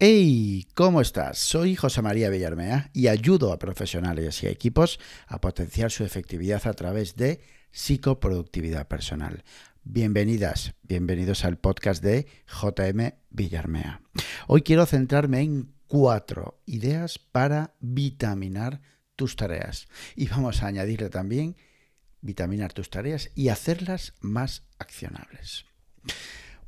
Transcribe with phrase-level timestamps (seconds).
[0.00, 1.38] Hey, ¿cómo estás?
[1.38, 6.64] Soy José María Villarmea y ayudo a profesionales y a equipos a potenciar su efectividad
[6.68, 7.40] a través de
[7.72, 9.42] psicoproductividad personal.
[9.82, 14.00] Bienvenidas, bienvenidos al podcast de JM Villarmea.
[14.46, 18.80] Hoy quiero centrarme en cuatro ideas para vitaminar
[19.16, 21.56] tus tareas y vamos a añadirle también
[22.20, 25.64] vitaminar tus tareas y hacerlas más accionables.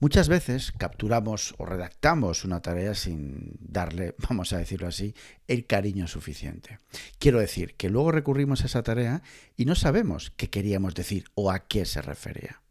[0.00, 5.14] Muchas veces capturamos o redactamos una tarea sin darle, vamos a decirlo así,
[5.46, 6.78] el cariño suficiente.
[7.18, 9.22] Quiero decir que luego recurrimos a esa tarea
[9.58, 12.62] y no sabemos qué queríamos decir o a qué se refería.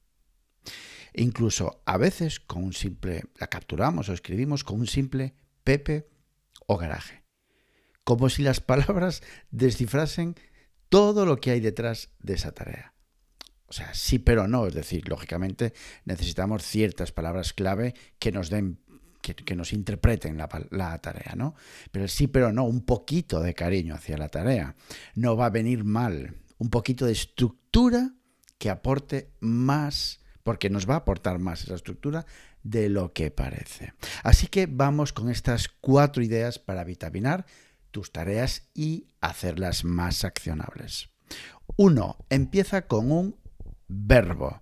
[1.13, 6.09] Incluso a veces con un simple, la capturamos o escribimos con un simple Pepe
[6.65, 7.23] o garaje.
[8.03, 9.21] Como si las palabras
[9.51, 10.33] descifrasen
[10.89, 12.95] todo lo que hay detrás de esa tarea.
[13.69, 15.73] O sea, sí pero no, es decir, lógicamente
[16.05, 18.79] necesitamos ciertas palabras clave que nos den
[19.21, 21.53] que, nos interpreten la, la, tarea, ¿no?
[21.91, 24.75] Pero sí pero no, un poquito de cariño hacia la tarea,
[25.13, 28.13] no va a venir mal, un poquito de estructura
[28.57, 32.25] que aporte más, porque nos va a aportar más esa estructura
[32.63, 33.93] de lo que parece.
[34.23, 37.45] Así que vamos con estas cuatro ideas para vitaminar
[37.91, 41.09] tus tareas y hacerlas más accionables.
[41.77, 43.35] Uno, empieza con un
[43.89, 44.61] verbo.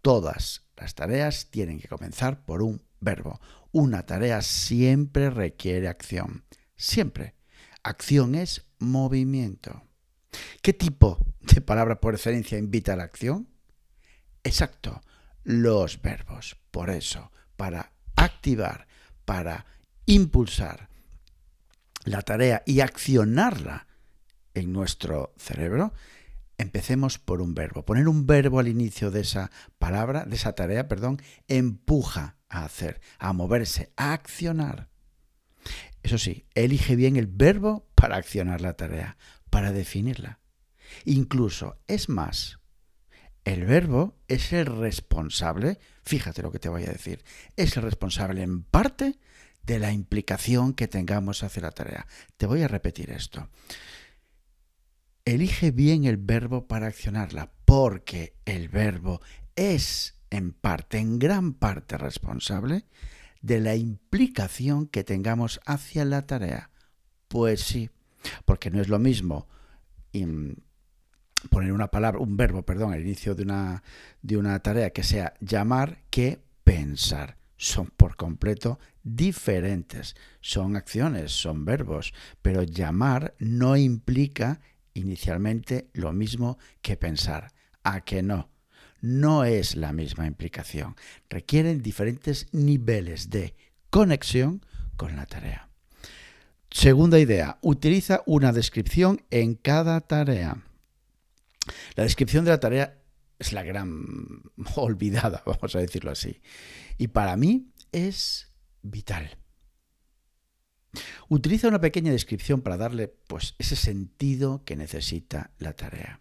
[0.00, 3.40] Todas las tareas tienen que comenzar por un verbo.
[3.72, 6.44] Una tarea siempre requiere acción.
[6.76, 7.34] Siempre.
[7.82, 9.82] Acción es movimiento.
[10.62, 13.48] ¿Qué tipo de palabra por excelencia invita a la acción?
[14.42, 15.02] Exacto,
[15.44, 16.56] los verbos.
[16.70, 18.86] Por eso, para activar,
[19.24, 19.66] para
[20.06, 20.88] impulsar
[22.04, 23.86] la tarea y accionarla
[24.54, 25.92] en nuestro cerebro,
[26.60, 27.86] Empecemos por un verbo.
[27.86, 33.00] Poner un verbo al inicio de esa palabra, de esa tarea, perdón, empuja a hacer,
[33.18, 34.90] a moverse, a accionar.
[36.02, 39.16] Eso sí, elige bien el verbo para accionar la tarea,
[39.48, 40.40] para definirla.
[41.06, 42.58] Incluso, es más,
[43.46, 47.24] el verbo es el responsable, fíjate lo que te voy a decir,
[47.56, 49.18] es el responsable en parte
[49.62, 52.06] de la implicación que tengamos hacia la tarea.
[52.36, 53.48] Te voy a repetir esto
[55.24, 59.20] elige bien el verbo para accionarla, porque el verbo
[59.56, 62.86] es en parte, en gran parte responsable
[63.42, 66.70] de la implicación que tengamos hacia la tarea.
[67.28, 67.90] Pues sí,
[68.44, 69.48] porque no es lo mismo
[71.48, 73.82] poner una palabra, un verbo, perdón, al inicio de una,
[74.22, 77.38] de una tarea que sea llamar que pensar.
[77.56, 80.16] Son por completo diferentes.
[80.40, 84.60] Son acciones, son verbos, pero llamar no implica
[84.94, 87.52] inicialmente lo mismo que pensar.
[87.82, 88.50] A que no.
[89.00, 90.96] No es la misma implicación.
[91.28, 93.54] Requieren diferentes niveles de
[93.88, 94.64] conexión
[94.96, 95.70] con la tarea.
[96.70, 100.62] Segunda idea, utiliza una descripción en cada tarea.
[101.96, 102.98] La descripción de la tarea
[103.38, 104.42] es la gran
[104.76, 106.40] olvidada, vamos a decirlo así.
[106.98, 108.52] Y para mí es
[108.82, 109.36] vital.
[111.28, 116.20] Utiliza una pequeña descripción para darle pues, ese sentido que necesita la tarea.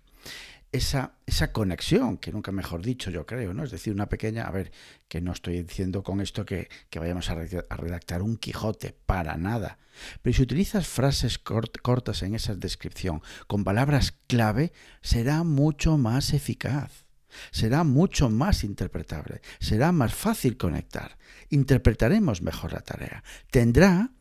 [0.72, 3.64] Esa, esa, conexión, que nunca mejor dicho yo creo, ¿no?
[3.64, 4.72] Es decir, una pequeña, a ver,
[5.08, 9.80] que no estoy diciendo con esto que, vayamos a, redactar un Quijote, para nada.
[10.22, 17.08] Pero si utilizas frases cortas en esa descripción, con palabras clave, será mucho más eficaz.
[17.52, 21.18] Será mucho más interpretable, será más fácil conectar,
[21.50, 24.12] interpretaremos mejor la tarea, tendrá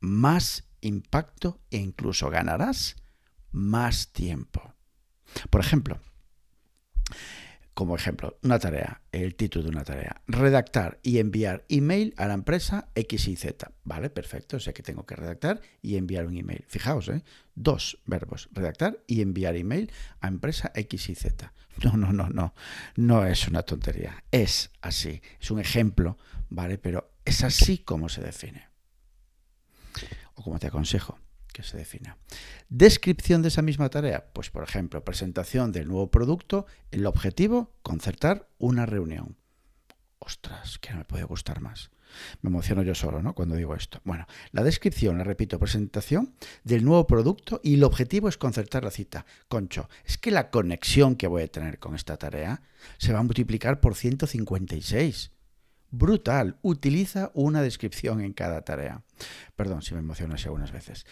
[0.00, 2.96] más impacto e incluso ganarás
[3.50, 4.74] más tiempo.
[5.50, 6.00] Por ejemplo,
[7.76, 12.32] como ejemplo, una tarea, el título de una tarea, redactar y enviar email a la
[12.32, 13.70] empresa X y Z.
[13.84, 16.64] Vale, perfecto, sé que tengo que redactar y enviar un email.
[16.68, 17.22] Fijaos, ¿eh?
[17.54, 21.52] dos verbos, redactar y enviar email a empresa X y Z.
[21.84, 22.54] No, no, no, no,
[22.96, 26.16] no es una tontería, es así, es un ejemplo,
[26.48, 26.78] ¿vale?
[26.78, 28.75] Pero es así como se define
[30.34, 31.18] o como te aconsejo
[31.56, 32.18] que se defina.
[32.68, 38.50] Descripción de esa misma tarea, pues por ejemplo, presentación del nuevo producto, el objetivo, concertar
[38.58, 39.38] una reunión.
[40.18, 41.90] Ostras, que no me puede gustar más.
[42.42, 43.34] Me emociono yo solo, ¿no?
[43.34, 44.00] Cuando digo esto.
[44.04, 48.90] Bueno, la descripción, la repito, presentación del nuevo producto y el objetivo es concertar la
[48.90, 49.24] cita.
[49.48, 52.60] Concho, es que la conexión que voy a tener con esta tarea
[52.98, 55.30] se va a multiplicar por 156
[55.90, 56.58] brutal.
[56.62, 59.02] Utiliza una descripción en cada tarea.
[59.54, 61.06] Perdón si me emociono así algunas veces.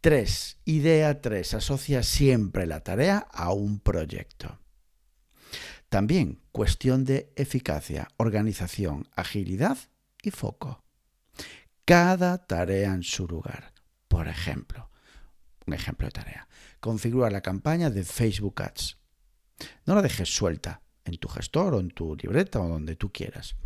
[0.00, 0.60] 3.
[0.64, 1.54] Idea 3.
[1.54, 4.58] Asocia siempre la tarea a un proyecto.
[5.88, 9.78] También cuestión de eficacia, organización, agilidad
[10.22, 10.82] y foco.
[11.84, 13.74] cada tarea en su lugar.
[14.08, 14.90] Por ejemplo,
[15.66, 16.48] un ejemplo de tarea.
[16.80, 18.98] Configura la campaña de Facebook Ads.
[19.84, 23.56] No la dejes suelta en tu gestor o en tu libreta o donde tú quieras.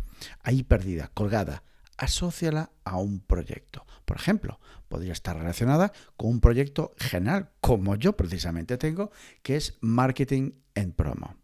[0.41, 1.63] Ahí perdida, colgada.
[1.97, 3.85] Asociala a un proyecto.
[4.05, 9.11] Por ejemplo, podría estar relacionada con un proyecto general, como yo precisamente tengo,
[9.43, 11.35] que es marketing en promo.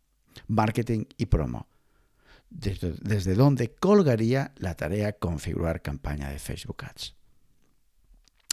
[0.47, 1.67] Marketing y promo.
[2.49, 7.15] Desde, desde donde colgaría la tarea configurar campaña de Facebook Ads.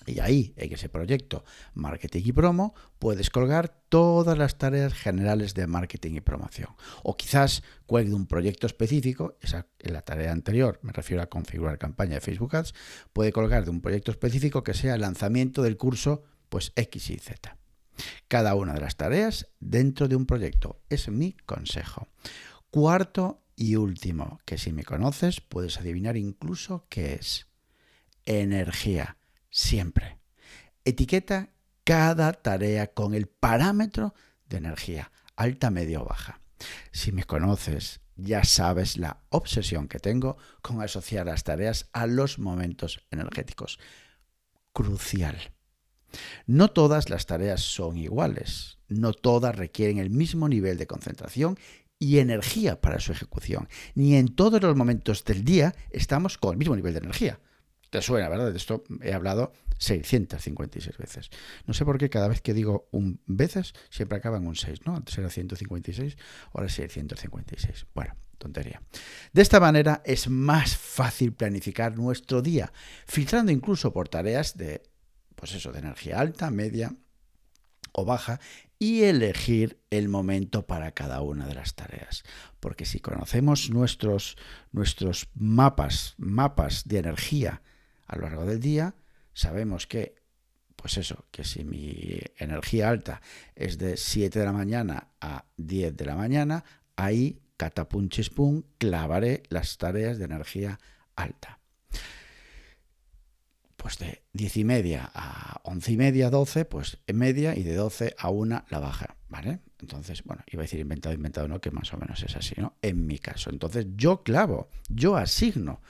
[0.06, 1.44] Y ahí, en ese proyecto
[1.75, 6.70] Marketing y Promo, puedes colgar todas las tareas generales de marketing y promoción.
[7.02, 11.78] O quizás cuelgue un proyecto específico, esa, en la tarea anterior, me refiero a configurar
[11.78, 12.75] campaña de Facebook Ads,
[13.12, 17.19] puede colgar de un proyecto específico que sea el lanzamiento del curso pues X y
[17.19, 17.56] Z.
[18.28, 20.81] Cada una de las tareas dentro de un proyecto.
[20.88, 22.08] Es mi consejo.
[22.70, 27.46] Cuarto y último, que si me conoces puedes adivinar incluso qué es.
[28.25, 29.19] Energía
[29.52, 30.19] siempre.
[30.84, 31.50] Etiqueta
[31.84, 34.14] cada tarea con el parámetro
[34.49, 36.40] de energía, alta, media o baja.
[36.90, 42.38] Si me conoces, ya sabes la obsesión que tengo con asociar las tareas a los
[42.38, 43.78] momentos energéticos.
[44.72, 45.52] Crucial.
[46.46, 51.58] No todas las tareas son iguales, no todas requieren el mismo nivel de concentración
[51.98, 56.58] y energía para su ejecución, ni en todos los momentos del día estamos con el
[56.58, 57.38] mismo nivel de energía.
[57.92, 58.50] Te suena, ¿verdad?
[58.50, 61.28] De esto he hablado 656 veces.
[61.66, 64.86] No sé por qué cada vez que digo un veces siempre acaba en un 6,
[64.86, 64.96] ¿no?
[64.96, 66.16] Antes era 156,
[66.54, 67.84] ahora es 656.
[67.94, 68.80] Bueno, tontería.
[69.34, 72.72] De esta manera es más fácil planificar nuestro día,
[73.06, 74.84] filtrando incluso por tareas de,
[75.34, 76.96] pues eso, de energía alta, media
[77.92, 78.40] o baja
[78.78, 82.22] y elegir el momento para cada una de las tareas.
[82.58, 84.38] Porque si conocemos nuestros,
[84.70, 87.60] nuestros mapas, mapas de energía,
[88.12, 88.94] a lo largo del día,
[89.32, 90.14] sabemos que,
[90.76, 93.22] pues eso, que si mi energía alta
[93.54, 96.62] es de 7 de la mañana a 10 de la mañana,
[96.94, 100.78] ahí, catapunchis pum, clavaré las tareas de energía
[101.16, 101.58] alta.
[103.76, 107.74] Pues de 10 y media a 11 y media, 12, pues en media, y de
[107.74, 109.60] 12 a 1 la baja, ¿vale?
[109.80, 112.76] Entonces, bueno, iba a decir inventado, inventado, no, que más o menos es así, ¿no?
[112.82, 113.48] En mi caso.
[113.48, 115.80] Entonces, yo clavo, yo asigno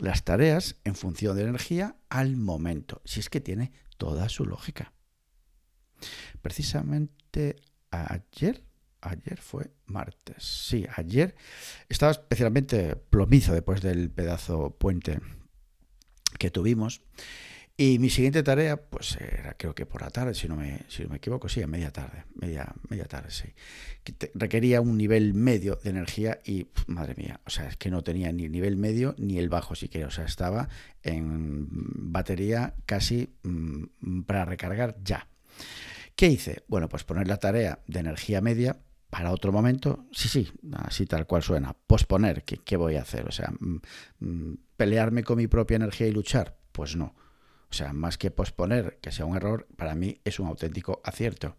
[0.00, 4.92] las tareas en función de energía al momento, si es que tiene toda su lógica.
[6.42, 7.56] Precisamente
[7.90, 8.64] ayer,
[9.00, 11.34] ayer fue martes, sí, ayer
[11.88, 15.20] estaba especialmente plomizo después del pedazo puente
[16.38, 17.02] que tuvimos
[17.76, 21.02] y mi siguiente tarea, pues era creo que por la tarde, si no me, si
[21.02, 23.48] no me equivoco, sí, a media tarde, media, media tarde, sí.
[24.34, 28.30] requería un nivel medio de energía y, madre mía, o sea, es que no tenía
[28.30, 30.68] ni el nivel medio ni el bajo siquiera, o sea, estaba
[31.02, 31.66] en
[32.12, 35.26] batería casi mm, para recargar ya.
[36.14, 36.62] ¿Qué hice?
[36.68, 38.78] Bueno, pues poner la tarea de energía media
[39.10, 43.26] para otro momento, sí, sí, así tal cual suena, posponer, ¿qué, qué voy a hacer?
[43.26, 43.80] O sea, mm,
[44.20, 47.16] mm, pelearme con mi propia energía y luchar, pues no
[47.74, 51.56] o sea, más que posponer que sea un error, para mí es un auténtico acierto.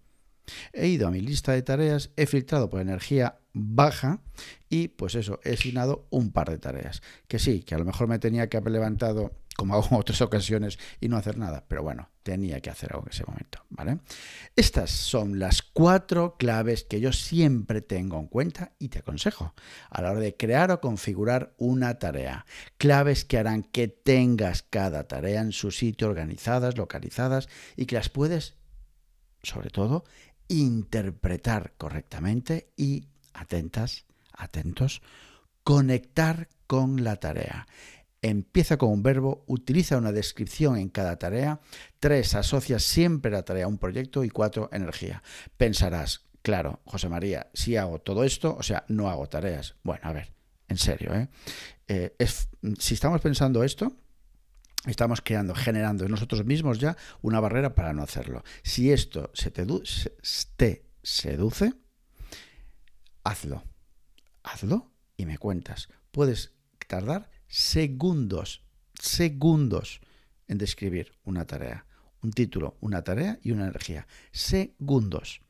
[0.71, 4.21] He ido a mi lista de tareas, he filtrado por energía baja
[4.69, 7.01] y pues eso, he asignado un par de tareas.
[7.27, 10.21] Que sí, que a lo mejor me tenía que haber levantado como hago en otras
[10.21, 11.65] ocasiones, y no hacer nada.
[11.67, 13.99] Pero bueno, tenía que hacer algo en ese momento, ¿vale?
[14.55, 19.53] Estas son las cuatro claves que yo siempre tengo en cuenta y te aconsejo
[19.89, 22.45] a la hora de crear o configurar una tarea.
[22.77, 28.09] Claves que harán que tengas cada tarea en su sitio, organizadas, localizadas y que las
[28.09, 28.55] puedes,
[29.43, 30.03] sobre todo,
[30.47, 35.01] interpretar correctamente y, atentas, atentos,
[35.63, 37.67] conectar con la tarea
[38.29, 41.61] empieza con un verbo, utiliza una descripción en cada tarea.
[41.99, 44.23] Tres, asocia siempre la tarea a un proyecto.
[44.23, 45.21] Y cuatro, energía.
[45.57, 49.75] Pensarás, claro, José María, si hago todo esto, o sea, no hago tareas.
[49.83, 50.33] Bueno, a ver,
[50.67, 51.29] en serio, ¿eh?
[51.87, 52.15] eh
[52.79, 53.95] si estamos pensando esto,
[54.87, 58.43] estamos creando, generando en nosotros mismos ya una barrera para no hacerlo.
[58.63, 59.67] Si esto se te,
[60.55, 61.73] te seduce,
[63.23, 63.63] hazlo.
[64.41, 65.89] Hazlo y me cuentas.
[66.11, 66.53] Puedes
[66.87, 68.63] tardar segundos,
[68.99, 70.01] segundos
[70.47, 71.85] en describir una tarea.
[72.21, 74.07] Un título, una tarea y una energía.
[74.31, 75.41] Segundos.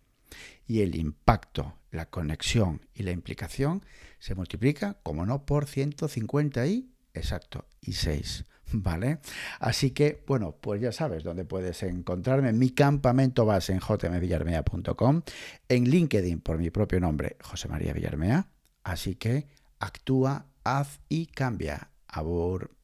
[0.68, 3.86] Y el impacto, la conexión y la implicación
[4.20, 8.46] se multiplica, como no, por 150 y, exacto, y 6.
[8.74, 9.20] ¿Vale?
[9.60, 12.52] Así que, bueno, pues ya sabes dónde puedes encontrarme.
[12.52, 15.22] Mi campamento base en jmvillarmea.com,
[15.70, 18.48] en LinkedIn por mi propio nombre, José María Villarmea.
[18.84, 19.48] Así que
[19.80, 21.90] actúa haz y cambia.
[22.08, 22.75] Abur.